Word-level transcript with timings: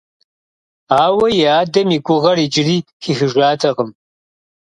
Ауэ 1.03 1.27
и 1.41 1.43
адэм 1.59 1.87
и 1.97 1.99
гугъэр 2.05 2.37
иджыри 2.45 2.77
хихыжатэкъым. 3.03 3.89